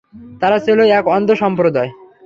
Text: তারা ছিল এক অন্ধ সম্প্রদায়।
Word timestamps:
তারা 0.41 0.57
ছিল 0.59 0.79
এক 0.91 1.05
অন্ধ 1.07 1.29
সম্প্রদায়। 1.33 1.91